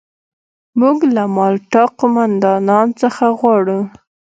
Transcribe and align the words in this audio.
موږ 0.79 0.97
له 1.15 1.23
مالټا 1.35 1.83
قوماندان 1.99 2.87
څخه 3.01 3.25
غواړو. 3.39 3.79